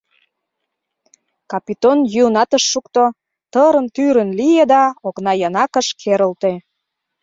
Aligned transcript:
Капитон 1.51 1.97
йӱынат 2.13 2.51
ыш 2.57 2.63
шукто, 2.71 3.03
тырын-тӱрын 3.53 4.29
лие 4.39 4.63
да 4.73 4.83
окнаянакыш 5.07 5.87
керылте. 6.01 6.53